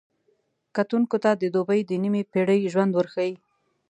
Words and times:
کتونکو 0.75 1.15
ته 1.23 1.31
د 1.41 1.43
دوبۍ 1.55 1.81
د 1.85 1.91
نیمې 2.03 2.21
پېړۍ 2.31 2.61
ژوند 2.73 2.91
ورښيي. 2.95 3.33